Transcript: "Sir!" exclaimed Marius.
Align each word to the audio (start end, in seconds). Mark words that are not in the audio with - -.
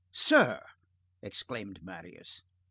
"Sir!" 0.11 0.65
exclaimed 1.21 1.83
Marius. 1.83 2.41